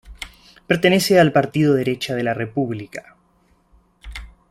[0.65, 3.15] Pertenece al partido Derecha de la República.